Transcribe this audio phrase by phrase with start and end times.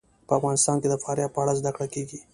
[0.27, 2.19] په افغانستان کې د فاریاب په اړه زده کړه کېږي.